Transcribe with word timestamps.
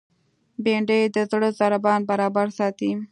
بېنډۍ 0.63 1.01
د 1.15 1.17
زړه 1.31 1.49
ضربان 1.59 2.01
برابر 2.09 2.47
ساتي 2.57 2.91